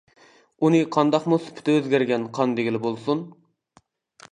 [0.63, 3.25] ئۇنى قانداقمۇ سۈپىتى ئۆزگەرگەن قان دېگىلى بولسۇن.